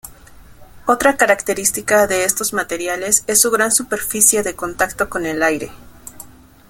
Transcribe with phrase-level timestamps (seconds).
[0.87, 5.69] Otra característica de estos materiales es su gran superficie de contacto con el aire.